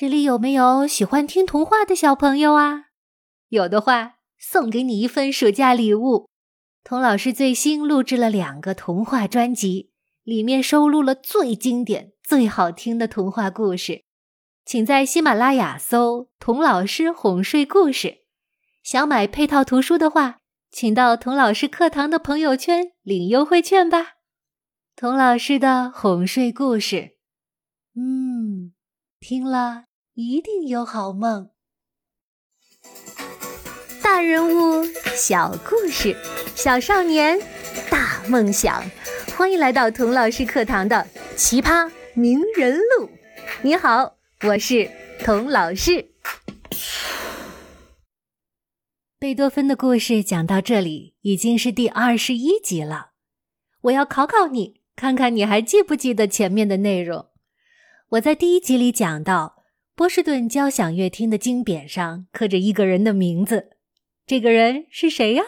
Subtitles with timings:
[0.00, 2.90] 这里有没有喜欢听童话的小朋友啊？
[3.48, 6.28] 有的话，送给你一份暑假礼物。
[6.84, 9.90] 童老师最新录制了两个童话专辑，
[10.22, 14.04] 里面收录了最经典、最好听的童话故事。
[14.64, 18.18] 请在喜马拉雅搜“童老师哄睡故事”。
[18.84, 20.38] 想买配套图书的话，
[20.70, 24.12] 请到童老师课堂的朋友圈领优惠券吧。
[24.94, 27.16] 童老师的哄睡故事，
[27.96, 28.72] 嗯，
[29.18, 29.87] 听了。
[30.20, 31.50] 一定有好梦。
[34.02, 36.16] 大人物，小故事，
[36.56, 37.38] 小少年，
[37.88, 38.82] 大梦想。
[39.36, 43.08] 欢迎来到童老师课堂的奇葩名人录。
[43.62, 44.90] 你好，我是
[45.20, 46.10] 童老师。
[49.20, 53.10] 贝多芬的故事讲到这里，已经是第二十一集了。
[53.82, 57.28] 我要考考你，看看你还记不记得前面的内容。
[58.08, 59.57] 我在第一集里讲到。
[59.98, 63.70] 波士顿交响乐厅的金匾上刻着一个人的名字，
[64.26, 65.42] 这个人是谁呀？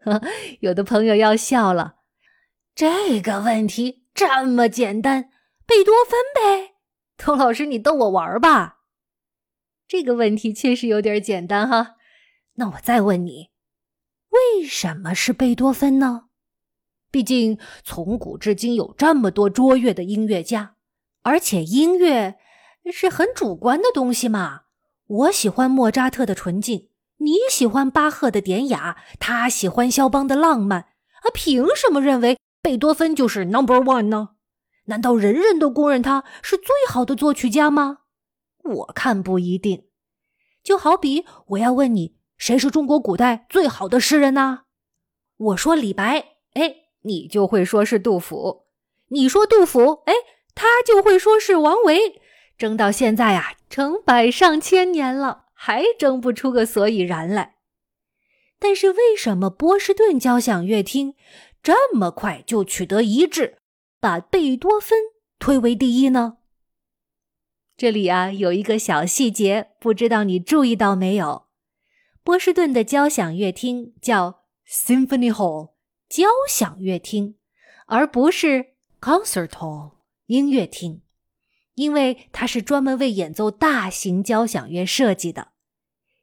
[0.00, 0.20] 呵，
[0.58, 1.98] 有的朋友要笑了。
[2.74, 5.30] 这个问题这么简单，
[5.64, 6.74] 贝多芬呗。
[7.16, 8.80] 童老师，你逗我玩吧？
[9.86, 11.94] 这个问题确实有点简单哈。
[12.54, 13.50] 那我再问你，
[14.30, 16.30] 为什么是贝多芬呢？
[17.12, 20.74] 毕竟从古至今有这么多卓越的音乐家，
[21.22, 22.40] 而且音乐。
[22.92, 24.62] 是很主观的东西嘛？
[25.06, 34.30] 我喜欢莫扎特的纯净，你喜欢巴赫的典雅，他喜欢肖邦的浪漫，啊，凭什么认为贝多芬就是 number one 呢？
[34.86, 37.98] 难道人人都公认他是最好的作曲家吗？
[38.62, 39.84] 我看不一定。
[40.62, 44.62] 就好比我要问你，谁是中国古代最好的诗人呢？
[45.36, 48.64] 我说李白，哎，你就会说是杜甫；
[49.08, 50.12] 你说杜甫，哎，
[50.54, 52.20] 他就会说是王维。
[52.58, 57.56] 争到现在呀，成百上千年了，还争不出个所以然来。
[58.58, 61.14] 但是为什么波士顿交响乐厅
[61.62, 63.58] 这么快就取得一致，
[64.00, 64.98] 把贝多芬
[65.38, 66.38] 推为第一呢？
[67.76, 71.46] 这里啊有一个小细节，不知道你注意到没有？
[72.24, 75.72] 波士顿的交响乐厅叫 Symphony Hall
[76.08, 77.36] 交响乐厅，
[77.86, 81.02] 而不是 Concert Hall 音乐厅。
[81.76, 85.52] 因为它是专门为演奏大型交响乐设计的，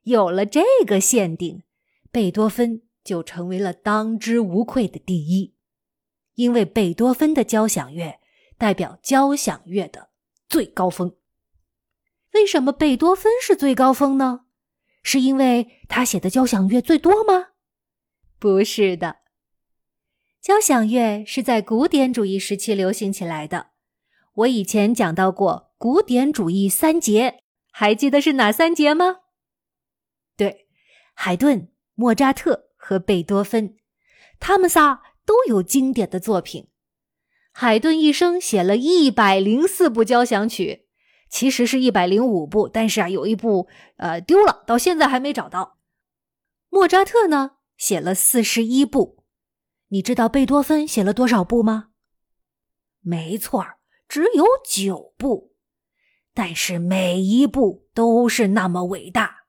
[0.02, 1.64] 有了这个限定，
[2.12, 5.56] 贝多芬就成为了当之无愧的第一。
[6.36, 8.20] 因为贝多芬的交响乐
[8.58, 10.10] 代表交响乐的
[10.50, 11.16] 最高峰。
[12.34, 14.46] 为什么贝多芬是最高峰呢？
[15.04, 17.50] 是因为他写的交响乐最多吗？
[18.40, 19.18] 不是的，
[20.42, 23.73] 交响乐是在古典主义时期流行起来的。
[24.34, 27.40] 我以前讲到过古典主义三杰，
[27.72, 29.18] 还记得是哪三杰吗？
[30.36, 30.68] 对，
[31.14, 33.78] 海顿、莫扎特和贝多芬，
[34.40, 36.70] 他们仨都有经典的作品。
[37.52, 40.88] 海顿一生写了一百零四部交响曲，
[41.30, 43.68] 其实是一百零五部，但是啊，有一部
[43.98, 45.78] 呃丢了，到现在还没找到。
[46.70, 49.24] 莫扎特呢，写了四十一部。
[49.90, 51.90] 你知道贝多芬写了多少部吗？
[53.02, 53.78] 没错儿。
[54.08, 55.54] 只有九部，
[56.34, 59.46] 但是每一步都是那么伟大。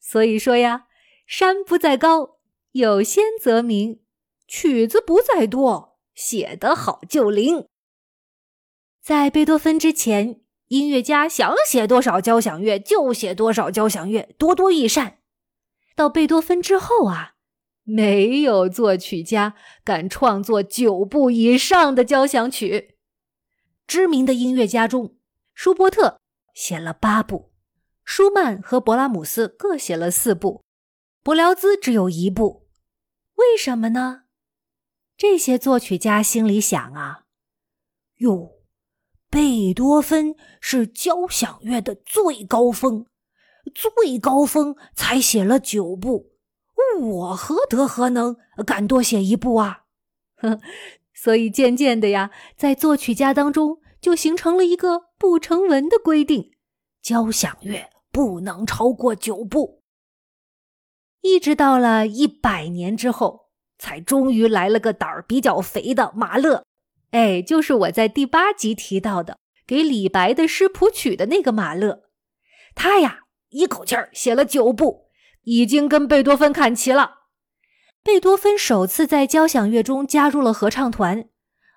[0.00, 0.86] 所以说呀，
[1.26, 2.38] 山不在高，
[2.72, 4.00] 有仙则名；
[4.46, 7.66] 曲子不在多，写得好就灵。
[9.02, 15.18] 在贝多芬之前，音乐家想写多少交响乐就写多少交响乐，多多益善。
[15.96, 17.34] 到贝多芬之后啊，
[17.84, 22.97] 没有作曲家敢创作九部以上的交响曲。
[23.88, 25.16] 知名的音乐家中，
[25.54, 26.20] 舒伯特
[26.52, 27.54] 写了八部，
[28.04, 30.62] 舒曼和勃拉姆斯各写了四部，
[31.22, 32.68] 柏辽兹只有一部。
[33.36, 34.24] 为什么呢？
[35.16, 37.24] 这些作曲家心里想啊
[38.20, 38.50] ：“哟，
[39.30, 43.06] 贝多芬是交响乐的最高峰，
[43.74, 46.34] 最高峰才写了九部，
[47.00, 48.36] 我何德何能
[48.66, 49.84] 敢多写一部啊？”
[50.36, 50.60] 呵。
[51.20, 56.52] 所以渐渐的呀，在作曲家当中就形成了一个不成文的规定：
[57.02, 59.82] 交响乐不能超过九部。
[61.20, 63.48] 一直到了一百年之后，
[63.78, 66.62] 才终于来了个胆儿比较肥的马勒。
[67.10, 72.04] 哎，就是我在第八集提到的给李白的诗谱曲的那个马勒。
[72.76, 75.08] 他呀，一口气儿写了九部，
[75.42, 77.17] 已经跟贝多芬看齐了。
[78.08, 81.28] 贝多芬首次在交响乐中加入了合唱团，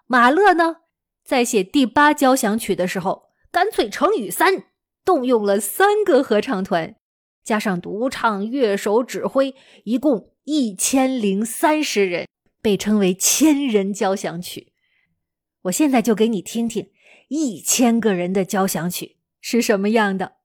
[0.08, 0.78] 马勒呢，
[1.26, 4.64] 在写第八交响曲的时候，干脆乘以三，
[5.04, 6.96] 动用了三个合唱团，
[7.44, 12.26] 加上独唱、乐手、指挥，一共一千零三十人，
[12.62, 14.72] 被称为“千人交响曲”。
[15.64, 16.92] 我现在就给你听听
[17.28, 20.38] 一千个人的交响曲是什么样的。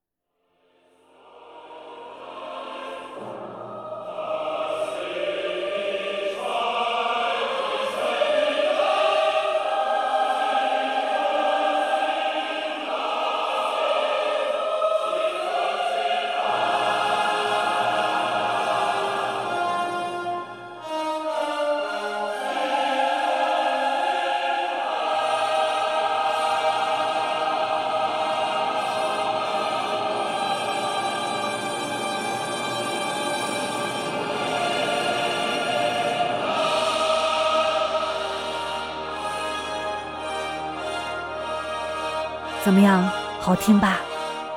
[42.66, 43.00] 怎么样，
[43.38, 44.00] 好听吧？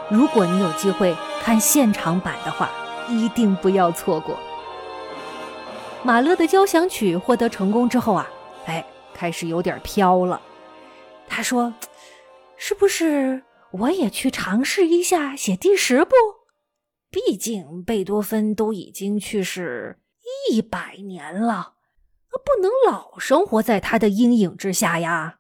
[0.09, 2.67] 如果你有机会看现场版的话，
[3.07, 4.35] 一定不要错过。
[6.01, 8.27] 马勒的交响曲获得成功之后啊，
[8.65, 8.83] 哎，
[9.13, 10.41] 开始有点飘了。
[11.27, 11.71] 他说
[12.57, 16.15] ：“是不是我也去尝试一下写第十部？
[17.11, 20.00] 毕竟贝多芬都已经去世
[20.50, 21.75] 一百年了，
[22.31, 25.38] 不能老生活在他的阴影之下呀。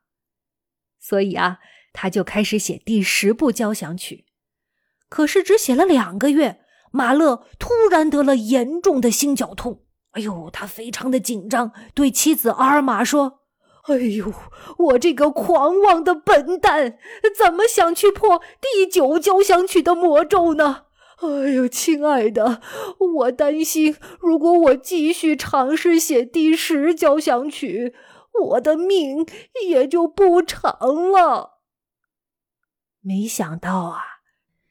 [0.99, 1.57] 所以啊。”
[1.93, 4.25] 他就开始写第十部交响曲，
[5.09, 9.83] 可是只写了两个月，马勒突然得了严重的心绞痛。
[10.11, 13.41] 哎呦，他非常的紧张，对妻子阿尔玛说
[13.85, 14.33] ：“哎呦，
[14.77, 16.97] 我这个狂妄的笨蛋，
[17.37, 20.85] 怎么想去破第九交响曲的魔咒呢？
[21.21, 22.59] 哎呦，亲爱的，
[23.15, 27.93] 我担心，如果我继续尝试写第十交响曲，
[28.45, 29.27] 我的命
[29.67, 31.57] 也就不长了。”
[33.01, 34.01] 没想到啊，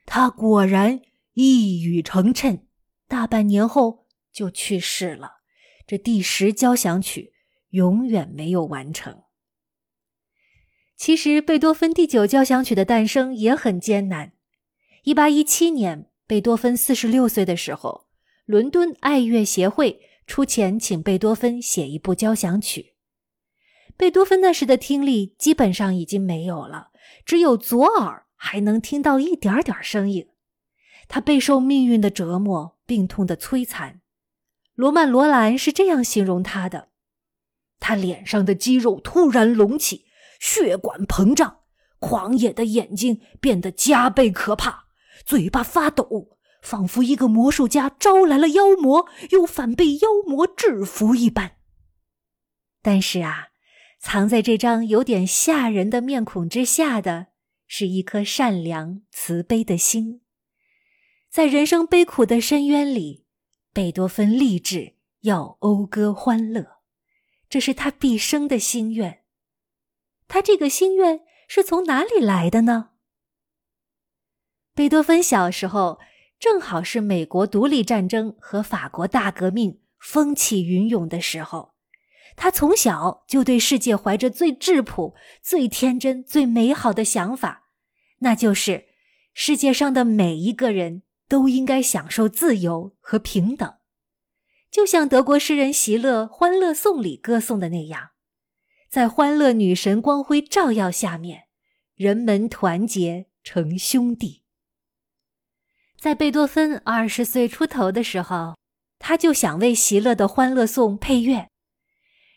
[0.06, 1.00] 他果然
[1.34, 2.60] 一语成谶，
[3.06, 5.38] 大半年后就去世了。
[5.86, 7.32] 这第十交响曲
[7.70, 9.22] 永远没有完成。
[10.96, 14.32] 其实，贝多芬第九交响曲的诞生也很艰难。
[15.04, 18.08] 一八一七年，贝多芬四十六岁的时候，
[18.44, 22.96] 伦敦爱乐协会出钱请贝多芬写一部交响曲。
[23.98, 26.90] 贝多芬那时的听力基本上已经没有了。
[27.26, 30.28] 只有左耳还能听到一点点声音，
[31.08, 34.00] 他备受命运的折磨，病痛的摧残。
[34.74, 36.90] 罗曼·罗兰是这样形容他的：
[37.80, 40.06] 他脸上的肌肉突然隆起，
[40.38, 41.62] 血管膨胀，
[41.98, 44.84] 狂野的眼睛变得加倍可怕，
[45.24, 51.56] 嘴巴发抖，仿佛一个魔术家招来了妖魔，又反被妖魔制服一般。
[52.80, 53.48] 但是啊。
[53.98, 57.28] 藏在这张有点吓人的面孔之下的，
[57.66, 60.22] 是一颗善良慈悲的心。
[61.28, 63.26] 在人生悲苦的深渊里，
[63.72, 66.78] 贝多芬立志要讴歌欢乐，
[67.48, 69.24] 这是他毕生的心愿。
[70.26, 72.90] 他这个心愿是从哪里来的呢？
[74.74, 75.98] 贝多芬小时候
[76.38, 81.74] 正好是美国独立战争和法国大革命风起云涌的时候。
[82.40, 87.64] 他从小就对世界怀着最质朴、最天真、最美好的想法，
[88.20, 88.84] 那就是
[89.34, 93.74] 世界上的每一个人都应该享受自由和平等。
[94.70, 98.10] 就像德国诗人席勒《欢乐颂》里歌颂的那样，
[98.88, 101.48] 在欢乐女神光辉照耀下面，
[101.96, 104.44] 人们团结成兄弟。
[105.98, 108.56] 在贝多芬二十岁出头的时候，
[109.00, 111.47] 他就想为席勒的《欢乐颂》配乐。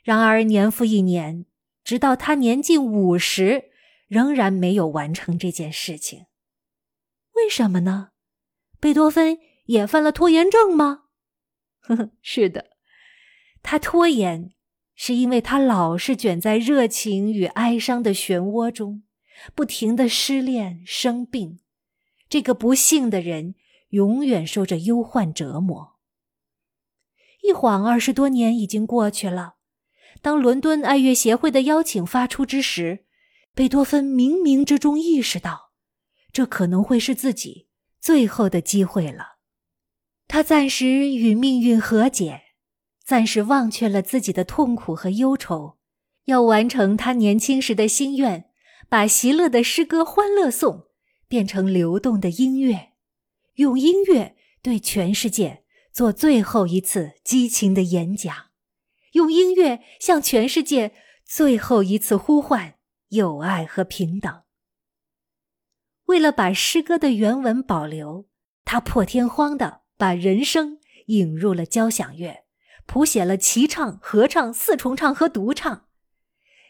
[0.04, 1.46] 然而年复一年，
[1.84, 3.72] 直到他年近五十，
[4.08, 6.26] 仍然没有完成这件事情。
[7.36, 8.10] 为什么呢？
[8.80, 11.04] 贝多芬也犯了拖延症吗？
[11.80, 12.72] 呵呵，是的，
[13.62, 14.54] 他拖延，
[14.96, 19.04] 是因为他老是卷在热情与哀伤的漩涡中，
[19.54, 21.60] 不停的失恋、生病。
[22.28, 23.56] 这个不幸的人
[23.90, 26.00] 永远受着忧患折磨。
[27.44, 29.56] 一晃二十多年已经过去了。
[30.22, 33.06] 当伦敦爱乐协会的邀请发出之时，
[33.56, 35.72] 贝多芬冥冥之中意识到，
[36.32, 37.68] 这可能会是自己
[38.00, 39.38] 最后的机会了。
[40.28, 42.44] 他暂时与命运和解，
[43.04, 45.80] 暂时忘却了自己的痛苦和忧愁，
[46.26, 48.46] 要完成他年轻时的心愿，
[48.88, 50.76] 把席勒的诗歌《欢乐颂》
[51.28, 52.92] 变成流动的音乐，
[53.56, 58.51] 用音乐对全世界做最后一次激情的演讲。
[59.12, 60.94] 用音乐向全世界
[61.26, 62.76] 最后一次呼唤
[63.10, 64.44] 友爱和平等。
[66.06, 68.28] 为了把诗歌的原文保留，
[68.66, 72.44] 他破天荒地把人声引入了交响乐，
[72.86, 75.88] 谱写了齐唱、合唱、四重唱和独唱。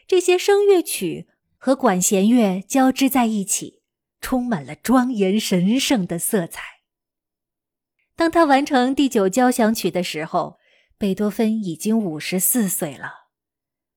[0.06, 3.82] 这些声乐曲和管弦乐交织在一起，
[4.20, 6.62] 充满了庄严神圣的色彩。
[8.14, 10.58] 当他完成第九交响曲的时候，
[11.02, 13.30] 贝多芬已经五十四岁了。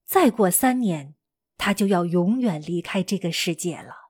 [0.08, 1.14] 再过三年，
[1.56, 4.10] 他就要永远离开这个世界了。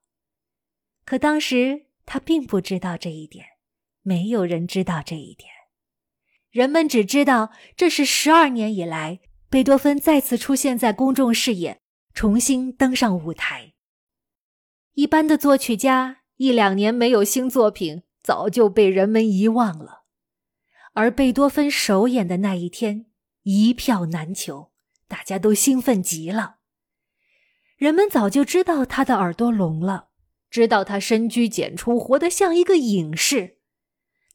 [1.04, 3.46] 可当时他并不知道这一点，
[4.02, 5.50] 没有人知道这一点。
[6.50, 11.82] 人们只知道这是十二年以来贝多芬再次出现在公众视野，
[12.14, 13.74] 重新登上舞台。
[14.94, 20.05] 一般的作曲家一两年没有新作品，早就被人们遗忘了。
[20.96, 23.06] 而贝多芬首演的那一天，
[23.44, 24.72] 一票难求，
[25.10, 26.56] 大家都兴奋极了。
[27.76, 30.08] 人们早就知道他的耳朵聋了。
[30.50, 33.58] 知道他深居简出，活得像一个隐士，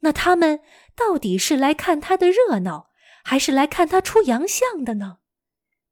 [0.01, 0.61] 那他们
[0.95, 2.91] 到底是来看他的热闹，
[3.25, 5.21] 还是来看他出洋相的呢？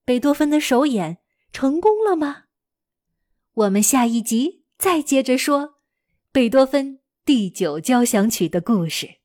[0.04, 1.18] 贝多芬的首演
[1.50, 2.44] 成功了吗？
[3.54, 5.76] 我们下一集再接着说
[6.30, 9.17] 贝多芬第九交响曲的故事。